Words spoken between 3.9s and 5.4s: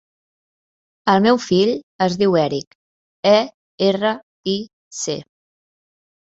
erra, i, ce.